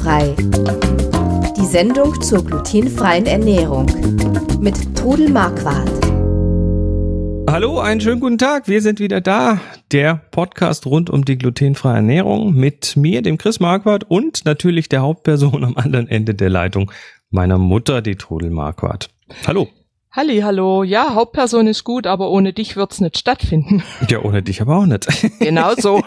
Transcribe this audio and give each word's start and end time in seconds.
Glutenfrei. 0.00 0.34
Die 1.56 1.66
Sendung 1.66 2.20
zur 2.22 2.44
glutenfreien 2.44 3.26
Ernährung 3.26 3.86
mit 4.60 4.96
Trudel 4.96 5.28
Marquardt. 5.28 5.90
Hallo, 7.48 7.80
einen 7.80 8.00
schönen 8.00 8.20
guten 8.20 8.38
Tag. 8.38 8.68
Wir 8.68 8.80
sind 8.80 9.00
wieder 9.00 9.20
da. 9.20 9.60
Der 9.92 10.14
Podcast 10.30 10.86
rund 10.86 11.10
um 11.10 11.24
die 11.24 11.36
glutenfreie 11.36 11.96
Ernährung 11.96 12.54
mit 12.54 12.96
mir, 12.96 13.22
dem 13.22 13.36
Chris 13.36 13.60
Marquardt 13.60 14.04
und 14.04 14.44
natürlich 14.44 14.88
der 14.88 15.02
Hauptperson 15.02 15.64
am 15.64 15.76
anderen 15.76 16.08
Ende 16.08 16.34
der 16.34 16.48
Leitung, 16.48 16.90
meiner 17.30 17.58
Mutter, 17.58 18.00
die 18.00 18.16
Trudel 18.16 18.50
Marquardt. 18.50 19.10
Hallo. 19.46 19.68
Halli, 20.12 20.40
hallo. 20.40 20.82
Ja, 20.82 21.14
Hauptperson 21.14 21.68
ist 21.68 21.84
gut, 21.84 22.08
aber 22.08 22.30
ohne 22.30 22.52
dich 22.52 22.74
wird's 22.74 23.00
nicht 23.00 23.16
stattfinden. 23.16 23.84
Ja, 24.08 24.20
ohne 24.22 24.42
dich 24.42 24.60
aber 24.60 24.78
auch 24.78 24.86
nicht. 24.86 25.06
Genau 25.38 25.74
so. 25.76 26.02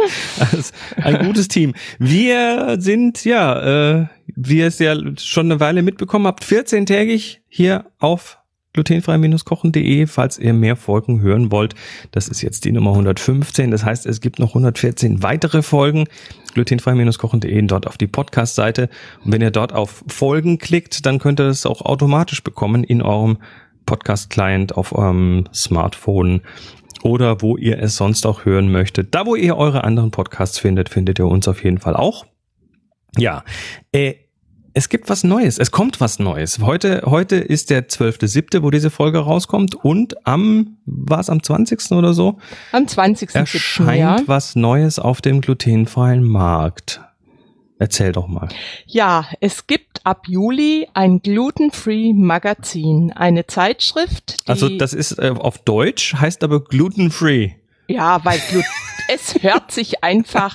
also, 0.38 0.72
ein 1.02 1.26
gutes 1.26 1.48
Team. 1.48 1.74
Wir 1.98 2.76
sind, 2.78 3.24
ja, 3.24 4.00
äh, 4.00 4.06
wie 4.26 4.58
ihr 4.58 4.68
es 4.68 4.78
ja 4.78 4.94
schon 5.18 5.46
eine 5.46 5.58
Weile 5.58 5.82
mitbekommen 5.82 6.28
habt, 6.28 6.44
14-tägig 6.44 7.38
hier 7.48 7.86
auf 7.98 8.38
glutenfrei-kochen.de, 8.74 10.06
falls 10.06 10.38
ihr 10.38 10.52
mehr 10.52 10.76
Folgen 10.76 11.20
hören 11.20 11.50
wollt. 11.50 11.74
Das 12.10 12.28
ist 12.28 12.42
jetzt 12.42 12.64
die 12.64 12.72
Nummer 12.72 12.90
115. 12.90 13.70
Das 13.70 13.84
heißt, 13.84 14.06
es 14.06 14.20
gibt 14.20 14.38
noch 14.38 14.50
114 14.50 15.22
weitere 15.22 15.62
Folgen. 15.62 16.06
glutenfrei-kochen.de 16.54 17.62
dort 17.62 17.86
auf 17.86 17.96
die 17.96 18.06
Podcast-Seite. 18.06 18.88
Und 19.24 19.32
wenn 19.32 19.42
ihr 19.42 19.50
dort 19.50 19.72
auf 19.72 20.04
Folgen 20.08 20.58
klickt, 20.58 21.06
dann 21.06 21.18
könnt 21.18 21.40
ihr 21.40 21.46
es 21.46 21.66
auch 21.66 21.82
automatisch 21.82 22.42
bekommen 22.42 22.84
in 22.84 23.02
eurem 23.02 23.38
Podcast-Client 23.86 24.76
auf 24.76 24.94
eurem 24.94 25.48
Smartphone 25.54 26.42
oder 27.02 27.40
wo 27.40 27.56
ihr 27.56 27.78
es 27.78 27.96
sonst 27.96 28.26
auch 28.26 28.44
hören 28.44 28.70
möchtet. 28.70 29.14
Da, 29.14 29.24
wo 29.24 29.34
ihr 29.34 29.56
eure 29.56 29.84
anderen 29.84 30.10
Podcasts 30.10 30.58
findet, 30.58 30.88
findet 30.88 31.18
ihr 31.18 31.26
uns 31.26 31.48
auf 31.48 31.64
jeden 31.64 31.78
Fall 31.78 31.96
auch. 31.96 32.26
Ja, 33.16 33.44
äh, 33.92 34.14
es 34.78 34.88
gibt 34.88 35.10
was 35.10 35.24
Neues. 35.24 35.58
Es 35.58 35.72
kommt 35.72 36.00
was 36.00 36.20
Neues. 36.20 36.60
Heute, 36.60 37.02
heute 37.04 37.34
ist 37.34 37.70
der 37.70 37.88
12.7., 37.88 38.62
wo 38.62 38.70
diese 38.70 38.90
Folge 38.90 39.18
rauskommt 39.18 39.74
und 39.74 40.24
am, 40.24 40.76
war 40.86 41.18
es 41.18 41.28
am 41.28 41.42
20. 41.42 41.90
oder 41.90 42.14
so? 42.14 42.38
Am 42.70 42.86
20. 42.86 43.34
erscheint 43.34 43.98
ja. 43.98 44.20
was 44.26 44.54
Neues 44.54 45.00
auf 45.00 45.20
dem 45.20 45.40
glutenfreien 45.40 46.22
Markt. 46.22 47.00
Erzähl 47.80 48.12
doch 48.12 48.28
mal. 48.28 48.48
Ja, 48.86 49.26
es 49.40 49.66
gibt 49.66 50.06
ab 50.06 50.28
Juli 50.28 50.86
ein 50.94 51.22
Gluten-Free 51.22 52.12
Magazin, 52.12 53.12
eine 53.12 53.48
Zeitschrift. 53.48 54.36
also 54.46 54.68
das 54.68 54.92
ist 54.92 55.18
äh, 55.18 55.34
auf 55.36 55.58
Deutsch, 55.58 56.14
heißt 56.14 56.44
aber 56.44 56.62
Gluten-Free. 56.62 57.50
Ja, 57.88 58.24
weil 58.24 58.40
Glut 58.48 58.64
es 59.08 59.42
hört 59.42 59.72
sich 59.72 60.04
einfach 60.04 60.54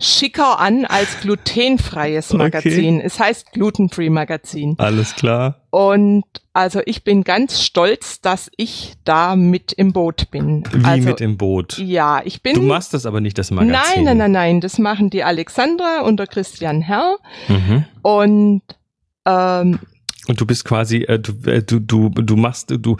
schicker 0.00 0.60
an 0.60 0.84
als 0.84 1.20
glutenfreies 1.20 2.32
Magazin. 2.32 2.96
Okay. 2.96 3.06
Es 3.06 3.18
heißt 3.18 3.52
Glutenfree 3.52 4.10
Magazin. 4.10 4.74
Alles 4.78 5.14
klar. 5.14 5.62
Und 5.70 6.24
also 6.52 6.80
ich 6.86 7.02
bin 7.02 7.24
ganz 7.24 7.62
stolz, 7.62 8.20
dass 8.20 8.50
ich 8.56 8.94
da 9.04 9.34
mit 9.34 9.72
im 9.72 9.92
Boot 9.92 10.30
bin. 10.30 10.64
Wie 10.72 10.84
also, 10.84 11.08
mit 11.08 11.20
im 11.20 11.36
Boot? 11.36 11.78
Ja, 11.78 12.22
ich 12.24 12.42
bin. 12.42 12.54
Du 12.54 12.62
machst 12.62 12.94
das 12.94 13.06
aber 13.06 13.20
nicht, 13.20 13.38
das 13.38 13.50
Magazin. 13.50 13.72
Nein, 13.72 14.04
nein, 14.04 14.16
nein, 14.18 14.32
nein. 14.32 14.60
Das 14.60 14.78
machen 14.78 15.10
die 15.10 15.24
Alexandra 15.24 16.02
und 16.02 16.18
der 16.18 16.26
Christian 16.26 16.80
Herr. 16.80 17.16
Mhm. 17.48 17.84
Und 18.02 18.62
ähm, 19.26 19.80
und 20.26 20.40
du 20.40 20.46
bist 20.46 20.64
quasi, 20.64 21.02
äh, 21.02 21.18
du, 21.18 21.32
äh, 21.50 21.62
du, 21.62 21.80
du, 21.80 22.08
du 22.08 22.36
machst, 22.36 22.74
du 22.78 22.96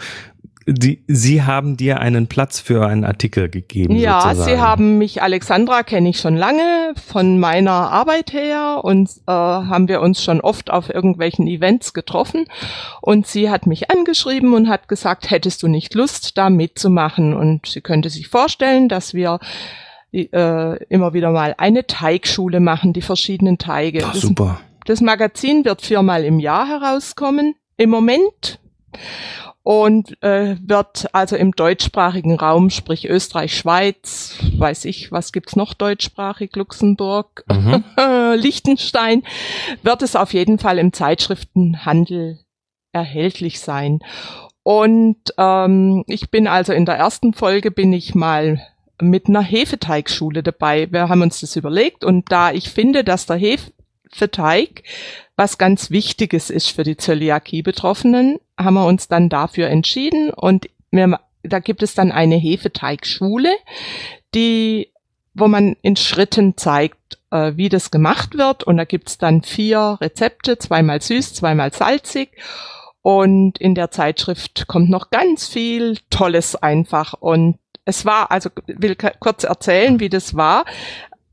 die, 0.67 1.03
Sie 1.07 1.43
haben 1.43 1.77
dir 1.77 1.99
einen 1.99 2.27
Platz 2.27 2.59
für 2.59 2.87
einen 2.87 3.03
Artikel 3.03 3.49
gegeben. 3.49 3.95
Ja, 3.95 4.21
sozusagen. 4.21 4.49
Sie 4.49 4.59
haben 4.59 4.97
mich, 4.97 5.21
Alexandra 5.21 5.83
kenne 5.83 6.09
ich 6.09 6.19
schon 6.19 6.35
lange 6.35 6.93
von 7.07 7.39
meiner 7.39 7.91
Arbeit 7.91 8.33
her 8.33 8.81
und 8.83 9.09
äh, 9.27 9.31
haben 9.31 9.87
wir 9.87 10.01
uns 10.01 10.23
schon 10.23 10.41
oft 10.41 10.71
auf 10.71 10.89
irgendwelchen 10.89 11.47
Events 11.47 11.93
getroffen. 11.93 12.45
Und 13.01 13.27
sie 13.27 13.51
hat 13.51 13.67
mich 13.67 13.91
angeschrieben 13.91 14.55
und 14.55 14.67
hat 14.67 14.87
gesagt, 14.87 15.29
hättest 15.29 15.61
du 15.61 15.67
nicht 15.67 15.93
Lust, 15.93 16.35
da 16.35 16.49
mitzumachen? 16.49 17.35
Und 17.35 17.67
sie 17.67 17.81
könnte 17.81 18.09
sich 18.09 18.27
vorstellen, 18.27 18.89
dass 18.89 19.13
wir 19.13 19.39
äh, 20.13 20.83
immer 20.85 21.13
wieder 21.13 21.29
mal 21.29 21.53
eine 21.59 21.85
Teigschule 21.85 22.59
machen, 22.59 22.91
die 22.91 23.03
verschiedenen 23.03 23.59
Teige. 23.59 24.03
Ach, 24.03 24.15
super. 24.15 24.59
Das, 24.85 24.97
das 24.97 25.01
Magazin 25.01 25.63
wird 25.63 25.83
viermal 25.83 26.23
im 26.23 26.39
Jahr 26.39 26.67
herauskommen. 26.67 27.53
Im 27.77 27.91
Moment 27.91 28.59
und 29.65 30.21
äh, 30.21 30.57
wird 30.61 31.07
also 31.11 31.35
im 31.35 31.51
deutschsprachigen 31.53 32.35
Raum, 32.35 32.69
sprich 32.69 33.09
Österreich, 33.09 33.57
Schweiz, 33.57 34.37
weiß 34.59 34.85
ich, 34.85 35.11
was 35.11 35.31
gibt's 35.31 35.55
noch 35.55 35.73
deutschsprachig, 35.73 36.55
Luxemburg, 36.55 37.43
mhm. 37.49 37.83
Liechtenstein, 38.35 39.23
wird 39.81 40.03
es 40.03 40.15
auf 40.15 40.33
jeden 40.33 40.59
Fall 40.59 40.77
im 40.77 40.93
Zeitschriftenhandel 40.93 42.41
erhältlich 42.91 43.59
sein. 43.59 44.01
Und 44.61 45.17
ähm, 45.39 46.03
ich 46.05 46.29
bin 46.29 46.45
also 46.47 46.71
in 46.71 46.85
der 46.85 46.97
ersten 46.97 47.33
Folge 47.33 47.71
bin 47.71 47.91
ich 47.91 48.13
mal 48.13 48.61
mit 49.01 49.27
einer 49.27 49.41
Hefeteigschule 49.41 50.43
dabei. 50.43 50.91
Wir 50.91 51.09
haben 51.09 51.23
uns 51.23 51.39
das 51.39 51.55
überlegt 51.55 52.03
und 52.03 52.31
da 52.31 52.51
ich 52.51 52.69
finde, 52.69 53.03
dass 53.03 53.25
der 53.25 53.37
Hefeteig 54.15 54.83
was 55.35 55.57
ganz 55.57 55.91
Wichtiges 55.91 56.49
ist 56.49 56.69
für 56.69 56.83
die 56.83 56.97
Zöliakie-Betroffenen, 56.97 58.39
haben 58.57 58.75
wir 58.75 58.85
uns 58.85 59.07
dann 59.07 59.29
dafür 59.29 59.67
entschieden. 59.67 60.29
Und 60.29 60.69
wir, 60.91 61.19
da 61.43 61.59
gibt 61.59 61.83
es 61.83 61.93
dann 61.93 62.11
eine 62.11 62.35
Hefeteigschule, 62.35 63.53
die, 64.33 64.91
wo 65.33 65.47
man 65.47 65.75
in 65.81 65.97
Schritten 65.97 66.55
zeigt, 66.55 67.19
äh, 67.31 67.53
wie 67.55 67.69
das 67.69 67.91
gemacht 67.91 68.37
wird. 68.37 68.63
Und 68.63 68.77
da 68.77 68.85
gibt's 68.85 69.17
dann 69.17 69.43
vier 69.43 69.97
Rezepte, 69.99 70.57
zweimal 70.57 71.01
süß, 71.01 71.33
zweimal 71.33 71.73
salzig. 71.73 72.37
Und 73.01 73.57
in 73.59 73.75
der 73.75 73.91
Zeitschrift 73.91 74.67
kommt 74.67 74.89
noch 74.89 75.09
ganz 75.09 75.47
viel 75.47 75.97
Tolles 76.09 76.55
einfach. 76.55 77.13
Und 77.13 77.59
es 77.83 78.05
war, 78.05 78.31
also 78.31 78.49
will 78.65 78.95
kurz 78.95 79.43
erzählen, 79.43 79.99
wie 79.99 80.09
das 80.09 80.35
war. 80.35 80.65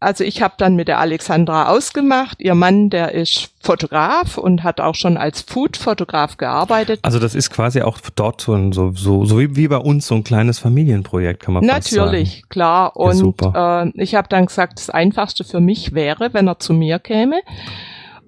Also 0.02 0.24
ich 0.24 0.42
habe 0.42 0.54
dann 0.58 0.74
mit 0.74 0.88
der 0.88 0.98
Alexandra 0.98 1.68
ausgemacht. 1.68 2.40
Ihr 2.40 2.54
Mann, 2.54 2.90
der 2.90 3.12
ist 3.12 3.50
Fotograf 3.60 4.36
und 4.36 4.64
hat 4.64 4.80
auch 4.80 4.94
schon 4.94 5.16
als 5.16 5.42
Food-Fotograf 5.42 6.36
gearbeitet. 6.36 6.98
Also 7.02 7.18
das 7.18 7.34
ist 7.34 7.50
quasi 7.50 7.82
auch 7.82 7.98
dort 8.14 8.40
so, 8.40 8.54
ein, 8.54 8.72
so, 8.72 8.92
so, 8.92 9.24
so 9.24 9.38
wie, 9.38 9.54
wie 9.56 9.68
bei 9.68 9.76
uns 9.76 10.08
so 10.08 10.16
ein 10.16 10.24
kleines 10.24 10.58
Familienprojekt, 10.58 11.42
kann 11.42 11.54
man 11.54 11.64
Natürlich, 11.64 12.34
sagen. 12.34 12.48
klar. 12.48 12.96
Und 12.96 13.40
ja, 13.40 13.84
äh, 13.84 13.92
ich 13.94 14.14
habe 14.14 14.28
dann 14.28 14.46
gesagt, 14.46 14.78
das 14.78 14.90
Einfachste 14.90 15.44
für 15.44 15.60
mich 15.60 15.94
wäre, 15.94 16.34
wenn 16.34 16.48
er 16.48 16.58
zu 16.58 16.74
mir 16.74 16.98
käme. 16.98 17.40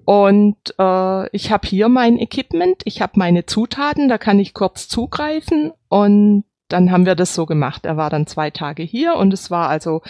Und 0.05 0.57
äh, 0.79 1.29
ich 1.35 1.51
habe 1.51 1.67
hier 1.67 1.89
mein 1.89 2.19
Equipment, 2.19 2.83
ich 2.85 3.01
habe 3.01 3.13
meine 3.15 3.45
Zutaten, 3.47 4.07
da 4.07 4.17
kann 4.17 4.39
ich 4.39 4.53
kurz 4.53 4.87
zugreifen 4.87 5.71
und 5.89 6.45
dann 6.67 6.91
haben 6.91 7.05
wir 7.05 7.15
das 7.15 7.35
so 7.35 7.45
gemacht. 7.45 7.85
Er 7.85 7.95
war 7.97 8.09
dann 8.09 8.25
zwei 8.25 8.49
Tage 8.49 8.83
hier 8.83 9.15
und 9.15 9.33
es 9.33 9.51
war 9.51 9.69
also. 9.69 10.01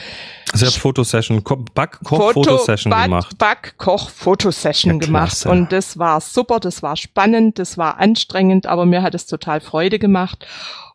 Also 0.51 0.65
ihr 0.65 0.71
habt 0.71 0.79
Fotosession, 0.79 1.43
Back-Koch-Fotosession 1.43 2.91
Foto, 2.91 3.03
gemacht. 3.03 3.37
Back-Koch-Fotosession 3.37 4.93
ja, 4.93 5.05
gemacht. 5.05 5.45
Und 5.45 5.71
das 5.71 5.97
war 5.97 6.21
super, 6.21 6.59
das 6.59 6.81
war 6.81 6.95
spannend, 6.95 7.59
das 7.59 7.77
war 7.77 7.97
anstrengend, 7.99 8.67
aber 8.67 8.85
mir 8.85 9.01
hat 9.01 9.15
es 9.15 9.25
total 9.25 9.59
Freude 9.59 9.99
gemacht. 9.99 10.47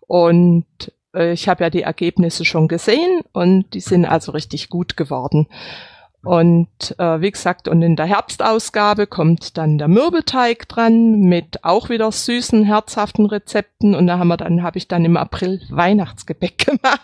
Und 0.06 0.64
äh, 1.14 1.32
ich 1.32 1.48
habe 1.48 1.64
ja 1.64 1.70
die 1.70 1.82
Ergebnisse 1.82 2.44
schon 2.44 2.68
gesehen 2.68 3.20
und 3.32 3.74
die 3.74 3.80
sind 3.80 4.06
also 4.06 4.32
richtig 4.32 4.70
gut 4.70 4.96
geworden. 4.96 5.46
Und 6.22 6.68
äh, 6.98 7.22
wie 7.22 7.30
gesagt, 7.30 7.66
und 7.66 7.80
in 7.80 7.96
der 7.96 8.04
Herbstausgabe 8.04 9.06
kommt 9.06 9.56
dann 9.56 9.78
der 9.78 9.88
Mürbeteig 9.88 10.68
dran 10.68 11.20
mit 11.20 11.64
auch 11.64 11.88
wieder 11.88 12.12
süßen, 12.12 12.62
herzhaften 12.64 13.24
Rezepten. 13.24 13.94
Und 13.94 14.06
da 14.06 14.18
haben 14.18 14.28
wir 14.28 14.36
dann, 14.36 14.62
habe 14.62 14.76
ich 14.76 14.86
dann 14.86 15.06
im 15.06 15.16
April 15.16 15.62
Weihnachtsgebäck 15.70 16.58
gemacht. 16.66 17.00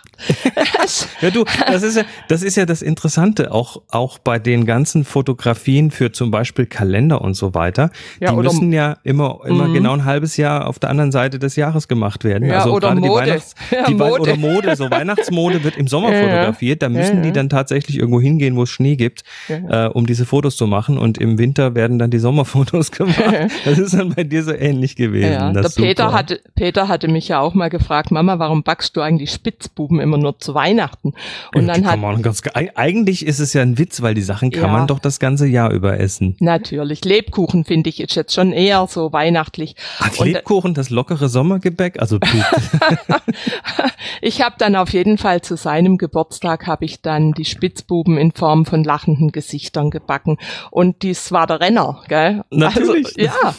ja, 1.22 1.31
du, 1.31 1.44
das 1.66 1.82
ist 1.82 1.97
ja, 1.97 2.03
das 2.28 2.43
ist 2.43 2.57
ja 2.57 2.66
das 2.66 2.83
Interessante, 2.83 3.53
auch, 3.53 3.80
auch 3.89 4.18
bei 4.18 4.39
den 4.39 4.66
ganzen 4.66 5.04
Fotografien 5.04 5.91
für 5.91 6.12
zum 6.12 6.30
Beispiel 6.30 6.66
Kalender 6.66 7.22
und 7.22 7.34
so 7.34 7.54
weiter. 7.54 7.91
Ja, 8.21 8.33
die 8.33 8.36
müssen 8.36 8.71
ja 8.71 8.98
immer, 9.03 9.41
immer 9.47 9.69
mhm. 9.69 9.74
genau 9.74 9.92
ein 9.95 10.04
halbes 10.04 10.36
Jahr 10.36 10.66
auf 10.66 10.78
der 10.78 10.91
anderen 10.91 11.10
Seite 11.10 11.39
des 11.39 11.57
Jahres 11.57 11.89
gemacht 11.89 12.22
werden. 12.24 12.48
Ja, 12.48 12.59
also 12.59 12.74
oder 12.74 12.89
gerade 12.89 13.01
Mode. 13.01 13.24
die 13.24 13.30
Weihnachts, 13.30 13.54
die 13.89 13.95
Mode. 13.95 14.12
oder 14.21 14.36
Mode, 14.36 14.77
so 14.77 14.91
Weihnachtsmode 14.91 15.65
wird 15.65 15.78
im 15.78 15.89
Sommer 15.89 16.12
fotografiert. 16.12 16.83
Da 16.83 16.91
müssen 16.91 17.22
die 17.22 17.33
dann 17.33 17.48
tatsächlich 17.48 17.98
irgendwo 17.98 18.21
hingehen, 18.21 18.57
wo 18.57 18.65
es 18.65 18.71
Schnee 18.71 18.97
gibt 18.97 19.06
gibt, 19.07 19.23
ja. 19.49 19.87
äh, 19.87 19.89
um 19.89 20.07
diese 20.07 20.27
Fotos 20.27 20.57
zu 20.57 20.67
machen. 20.67 20.99
Und 20.99 21.19
im 21.19 21.39
Winter 21.39 21.75
werden 21.75 21.99
dann 21.99 22.11
die 22.11 22.19
Sommerfotos 22.19 22.91
gemacht. 22.99 23.23
das 23.65 23.79
ist 23.79 23.95
dann 23.95 24.11
bei 24.15 24.25
dir 24.25 24.43
so 24.43 24.53
ähnlich 24.53 24.97
gewesen. 24.97 25.33
Ja, 25.33 25.53
der 25.53 25.69
Peter 25.69 26.13
hatte, 26.13 26.41
Peter 26.55 26.89
hatte 26.89 27.09
mich 27.09 27.29
ja 27.29 27.41
auch 27.41 27.55
mal 27.55 27.71
gefragt, 27.71 28.11
Mama, 28.11 28.39
warum 28.39 28.63
backst 28.63 28.97
du 28.97 29.01
eigentlich 29.01 29.31
Spitzbuben 29.33 30.01
immer 30.01 30.19
nur 30.19 30.39
zu 30.39 30.55
Weihnachten? 30.55 31.15
Und 31.55 31.67
Ja, 31.67 31.75
dann 31.75 31.87
hat 31.87 32.23
ganz, 32.23 32.43
eigentlich 32.75 33.25
ist 33.27 33.39
es 33.39 33.53
ja 33.53 33.63
ein 33.63 33.79
Witz, 33.79 34.03
weil 34.03 34.15
die 34.15 34.23
Sachen 34.23 34.51
kann 34.51 34.63
Ja. 34.71 34.73
man 34.73 34.87
doch 34.87 34.99
das 34.99 35.21
ganze 35.21 35.47
Jahr 35.47 35.71
über 35.73 35.99
essen. 36.01 36.37
natürlich 36.41 37.05
Lebkuchen 37.05 37.65
finde 37.65 37.91
ich 37.91 38.01
ist 38.01 38.15
jetzt 38.17 38.35
schon 38.35 38.53
eher 38.53 38.87
so 38.89 39.13
weihnachtlich. 39.13 39.77
Hat 39.99 40.19
Und- 40.19 40.27
Lebkuchen 40.29 40.75
das 40.75 40.91
lockere 40.91 41.29
Sommergebäck? 41.29 42.01
Also 42.01 42.19
Ich 44.21 44.41
habe 44.43 44.57
dann 44.59 44.77
auf 44.77 44.93
jeden 44.93 45.19
Fall 45.19 45.41
zu 45.43 45.57
seinem 45.57 45.99
Geburtstag 45.99 46.67
habe 46.67 46.85
ich 46.85 47.01
dann 47.03 47.33
die 47.33 47.45
Spitzbuben 47.45 48.17
in 48.19 48.33
Form 48.33 48.65
von 48.67 48.83
lachenden 48.97 49.31
Gesichtern 49.31 49.91
gebacken 49.91 50.39
und 50.71 51.03
dies 51.03 51.33
war 51.33 51.47
der 51.47 51.60
Renner, 51.60 52.03
gell? 52.09 52.43
Natürlich. 52.51 53.07
Also, 53.07 53.21
ja. 53.21 53.54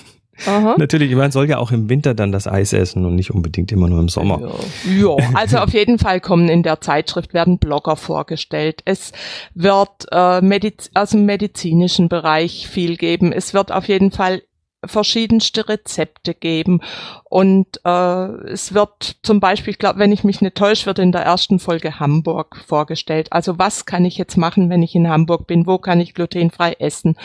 Aha. 0.46 0.76
natürlich, 0.78 1.16
man 1.16 1.32
soll 1.32 1.50
ja 1.50 1.58
auch 1.58 1.72
im 1.72 1.90
Winter 1.90 2.14
dann 2.14 2.32
das 2.32 2.48
Eis 2.48 2.72
essen 2.72 3.06
und 3.06 3.16
nicht 3.16 3.32
unbedingt 3.32 3.72
immer 3.72 3.90
nur 3.90 4.00
im 4.00 4.10
Sommer. 4.10 4.40
Ja. 4.86 5.18
ja, 5.18 5.30
also 5.34 5.58
auf 5.58 5.74
jeden 5.74 5.98
Fall 5.98 6.20
kommen 6.20 6.48
in 6.48 6.62
der 6.62 6.80
Zeitschrift 6.80 7.34
werden 7.34 7.58
Blogger 7.58 7.96
vorgestellt. 7.96 8.82
Es 8.86 9.14
wird 9.56 10.08
äh, 10.12 10.42
Mediz 10.42 10.92
aus 10.94 11.12
dem 11.12 11.26
medizinischen 11.26 12.08
Bereich 12.08 12.68
viel 12.68 12.98
geben. 12.98 13.32
Es 13.32 13.56
wird 13.56 13.72
auf 13.72 13.88
jeden 13.88 14.12
Fall 14.12 14.44
verschiedenste 14.88 15.68
Rezepte 15.70 16.34
geben 16.34 16.82
und 17.24 17.80
äh, 17.86 18.26
es 18.52 18.74
wird 18.74 19.18
zum 19.24 19.40
Beispiel, 19.40 19.72
ich 19.72 19.80
glaube, 19.80 20.00
wenn 20.00 20.12
ich 20.12 20.24
mich 20.24 20.42
nicht 20.42 20.56
täusche, 20.56 20.86
wird 20.86 21.00
in 21.00 21.12
der 21.12 21.22
ersten 21.24 21.60
Folge 21.60 22.00
Hamburg 22.00 22.58
vorgestellt. 22.66 23.32
Also 23.32 23.58
was 23.60 23.86
kann 23.86 24.06
ich 24.06 24.18
jetzt 24.18 24.38
machen, 24.38 24.70
wenn 24.70 24.84
ich 24.84 24.96
in 24.96 25.10
Hamburg 25.10 25.48
bin? 25.48 25.66
Wo 25.68 25.78
kann 25.78 26.00
ich 26.00 26.14
glutenfrei 26.14 26.74
essen? 26.80 27.18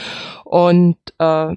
Und 0.44 0.96
äh, 1.18 1.54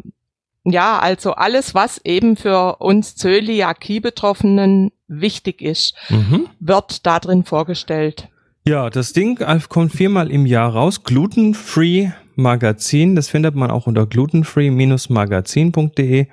ja, 0.67 0.97
also 0.99 1.33
alles, 1.33 1.75
was 1.75 1.99
eben 2.03 2.35
für 2.35 2.77
uns 2.77 3.15
Zöliakie-Betroffenen 3.15 4.91
wichtig 5.07 5.61
ist, 5.61 5.95
Mhm. 6.09 6.47
wird 6.59 7.05
da 7.05 7.19
drin 7.19 7.43
vorgestellt. 7.43 8.29
Ja, 8.67 8.89
das 8.89 9.13
Ding 9.13 9.37
äh, 9.41 9.59
kommt 9.69 9.91
viermal 9.91 10.31
im 10.31 10.47
Jahr 10.47 10.73
raus. 10.73 11.03
Glutenfree 11.03 12.09
Magazin. 12.35 13.15
Das 13.15 13.29
findet 13.29 13.53
man 13.53 13.69
auch 13.69 13.85
unter 13.85 14.07
glutenfree-magazin.de. 14.07 16.25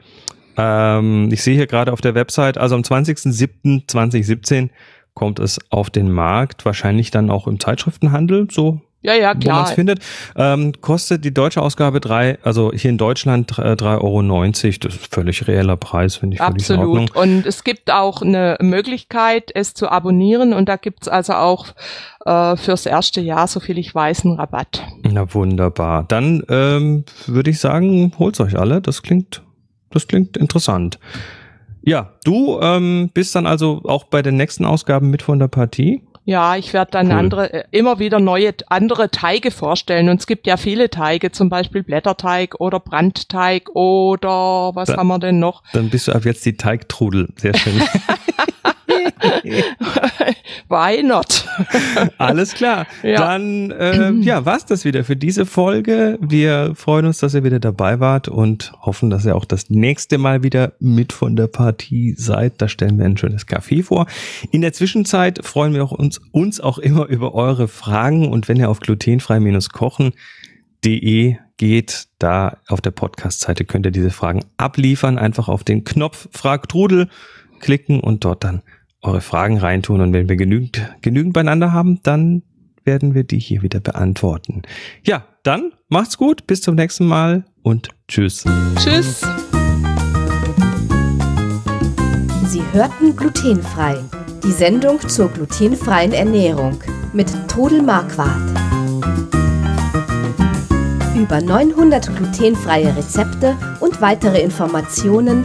Ähm, 0.56 1.28
ich 1.30 1.42
sehe 1.42 1.56
hier 1.56 1.66
gerade 1.66 1.92
auf 1.92 2.00
der 2.00 2.14
Website, 2.14 2.56
also 2.56 2.74
am 2.74 2.80
20.07.2017 2.82 4.70
kommt 5.12 5.40
es 5.40 5.60
auf 5.70 5.90
den 5.90 6.10
Markt, 6.10 6.64
wahrscheinlich 6.64 7.10
dann 7.10 7.30
auch 7.30 7.46
im 7.46 7.60
Zeitschriftenhandel, 7.60 8.48
so 8.50 8.80
Ja, 9.02 9.14
ja, 9.14 9.30
wo 9.30 9.34
man 9.34 9.40
klar. 9.40 9.64
es 9.64 9.72
findet. 9.72 9.98
Ähm, 10.36 10.72
kostet 10.80 11.24
die 11.24 11.34
deutsche 11.34 11.60
Ausgabe 11.60 12.00
drei, 12.00 12.38
also 12.42 12.72
hier 12.72 12.90
in 12.90 12.98
Deutschland 12.98 13.58
äh, 13.58 13.72
3,90 13.72 14.00
Euro. 14.00 14.78
Das 14.80 14.94
ist 14.94 15.14
völlig 15.14 15.48
reeller 15.48 15.76
Preis, 15.76 16.16
finde 16.16 16.36
ich 16.36 16.42
völlig 16.42 16.70
in 16.70 16.78
Ordnung. 16.78 17.08
Absolut. 17.08 17.16
Und 17.16 17.46
es 17.46 17.64
gibt 17.64 17.90
auch 17.90 18.22
eine 18.22 18.56
Möglichkeit, 18.60 19.50
es 19.54 19.74
zu 19.74 19.88
abonnieren. 19.88 20.52
Und 20.52 20.68
da 20.68 20.76
gibt's 20.76 21.08
also 21.08 21.34
auch 21.34 21.66
äh, 22.24 22.56
fürs 22.56 22.86
erste 22.86 23.20
Jahr, 23.20 23.48
so 23.48 23.58
viel 23.58 23.78
ich 23.78 23.92
weiß, 23.92 24.24
einen 24.24 24.36
Rabatt. 24.36 24.82
Na 25.02 25.32
wunderbar. 25.34 26.04
Dann 26.04 26.44
ähm, 26.48 27.04
würde 27.26 27.50
ich 27.50 27.58
sagen, 27.58 28.12
holt's 28.18 28.40
euch 28.40 28.56
alle. 28.56 28.80
Das 28.80 29.02
klingt, 29.02 29.42
das 29.90 30.06
klingt 30.06 30.36
interessant. 30.36 31.00
Ja, 31.84 32.12
du 32.24 32.60
ähm, 32.60 33.10
bist 33.12 33.34
dann 33.34 33.46
also 33.46 33.82
auch 33.84 34.04
bei 34.04 34.22
den 34.22 34.36
nächsten 34.36 34.64
Ausgaben 34.64 35.10
mit 35.10 35.22
von 35.22 35.40
der 35.40 35.48
Partie. 35.48 36.02
Ja, 36.24 36.54
ich 36.56 36.72
werde 36.72 36.92
dann 36.92 37.08
Cool. 37.08 37.12
andere, 37.14 37.52
äh, 37.52 37.64
immer 37.72 37.98
wieder 37.98 38.20
neue, 38.20 38.54
andere 38.68 39.10
Teige 39.10 39.50
vorstellen. 39.50 40.08
Und 40.08 40.20
es 40.20 40.26
gibt 40.28 40.46
ja 40.46 40.56
viele 40.56 40.88
Teige, 40.88 41.32
zum 41.32 41.48
Beispiel 41.48 41.82
Blätterteig 41.82 42.60
oder 42.60 42.78
Brandteig 42.78 43.70
oder 43.74 44.70
was 44.74 44.86
Da- 44.88 44.98
haben 44.98 45.08
wir 45.08 45.18
denn 45.18 45.40
noch? 45.40 45.62
Dann 45.72 45.90
bist 45.90 46.06
du 46.08 46.12
ab 46.12 46.24
jetzt 46.24 46.46
die 46.46 46.56
Teigtrudel. 46.56 47.28
Sehr 47.36 47.54
schön. 47.56 47.82
Why 50.68 51.02
not? 51.02 51.44
Alles 52.18 52.54
klar. 52.54 52.86
Ja. 53.02 53.18
Dann 53.18 53.72
äh, 53.72 54.12
ja, 54.20 54.44
war's 54.44 54.64
das 54.64 54.84
wieder 54.84 55.02
für 55.02 55.16
diese 55.16 55.44
Folge. 55.44 56.18
Wir 56.20 56.74
freuen 56.76 57.06
uns, 57.06 57.18
dass 57.18 57.34
ihr 57.34 57.42
wieder 57.42 57.58
dabei 57.58 57.98
wart 58.00 58.28
und 58.28 58.72
hoffen, 58.80 59.10
dass 59.10 59.24
ihr 59.24 59.34
auch 59.34 59.44
das 59.44 59.70
nächste 59.70 60.18
Mal 60.18 60.44
wieder 60.44 60.74
mit 60.78 61.12
von 61.12 61.34
der 61.34 61.48
Partie 61.48 62.14
seid. 62.16 62.62
Da 62.62 62.68
stellen 62.68 62.96
wir 62.98 63.06
ein 63.06 63.16
schönes 63.16 63.48
Café 63.48 63.82
vor. 63.82 64.06
In 64.52 64.60
der 64.60 64.72
Zwischenzeit 64.72 65.44
freuen 65.44 65.74
wir 65.74 65.82
auch 65.82 65.90
uns, 65.90 66.20
uns 66.30 66.60
auch 66.60 66.78
immer 66.78 67.06
über 67.06 67.34
eure 67.34 67.66
Fragen 67.66 68.30
und 68.30 68.48
wenn 68.48 68.58
ihr 68.58 68.70
auf 68.70 68.78
glutenfrei-kochen.de 68.80 71.36
geht, 71.56 72.08
da 72.18 72.58
auf 72.68 72.80
der 72.80 72.90
Podcast-Seite 72.90 73.64
könnt 73.64 73.86
ihr 73.86 73.92
diese 73.92 74.10
Fragen 74.10 74.44
abliefern. 74.56 75.18
Einfach 75.18 75.48
auf 75.48 75.64
den 75.64 75.84
Knopf 75.84 76.28
Frag 76.32 76.68
Trudel 76.68 77.08
klicken 77.60 78.00
und 78.00 78.24
dort 78.24 78.44
dann 78.44 78.62
eure 79.02 79.20
Fragen 79.20 79.58
reintun. 79.58 80.00
Und 80.00 80.12
wenn 80.12 80.28
wir 80.28 80.36
genügend, 80.36 80.80
genügend 81.02 81.34
beieinander 81.34 81.72
haben, 81.72 82.00
dann 82.02 82.42
werden 82.84 83.14
wir 83.14 83.24
die 83.24 83.38
hier 83.38 83.62
wieder 83.62 83.80
beantworten. 83.80 84.62
Ja, 85.04 85.24
dann 85.42 85.72
macht's 85.88 86.16
gut, 86.16 86.46
bis 86.46 86.62
zum 86.62 86.74
nächsten 86.74 87.06
Mal 87.06 87.44
und 87.62 87.90
tschüss. 88.08 88.44
Tschüss. 88.76 89.22
Sie 92.46 92.62
hörten 92.72 93.16
glutenfrei. 93.16 93.96
Die 94.44 94.52
Sendung 94.52 95.00
zur 95.08 95.28
glutenfreien 95.28 96.12
Ernährung 96.12 96.78
mit 97.12 97.32
Trudel 97.48 97.82
Marquardt. 97.82 98.50
Über 101.16 101.40
900 101.40 102.16
glutenfreie 102.16 102.96
Rezepte 102.96 103.56
und 103.80 104.00
weitere 104.00 104.40
Informationen 104.40 105.44